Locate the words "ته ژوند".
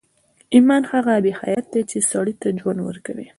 2.41-2.79